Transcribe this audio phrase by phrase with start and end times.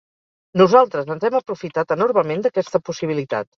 [0.61, 3.49] Nosaltres ens hem aprofitat enormement d'aquesta possibilitat.